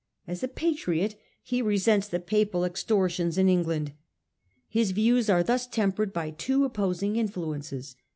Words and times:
As 0.25 0.41
a 0.41 0.47
patriot 0.47 1.13
he 1.43 1.61
resents 1.61 2.07
the 2.07 2.19
Papal 2.19 2.63
ex 2.65 2.83
tortions 2.83 3.37
in 3.37 3.47
England. 3.47 3.91
His 4.67 4.89
views 4.93 5.29
are 5.29 5.43
thus 5.43 5.67
tempered 5.67 6.11
by 6.11 6.31
two 6.31 6.65
opposing 6.65 7.17
influences. 7.17 7.95